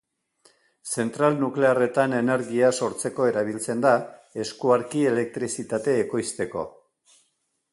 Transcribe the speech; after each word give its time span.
Zentral 1.01 1.35
nuklearretan 1.41 2.15
energia 2.19 2.71
sortzeko 2.85 3.27
erabiltzen 3.33 3.83
da, 3.87 3.91
eskuarki 4.45 5.05
elektrizitate 5.11 5.95
ekoizteko. 6.07 6.65